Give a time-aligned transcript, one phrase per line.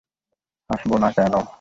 [0.69, 1.33] আসবো না কেন?